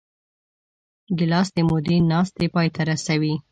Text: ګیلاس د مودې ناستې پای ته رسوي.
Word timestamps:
ګیلاس 1.17 1.47
د 1.55 1.57
مودې 1.69 1.97
ناستې 2.11 2.45
پای 2.53 2.67
ته 2.75 2.81
رسوي. 2.89 3.33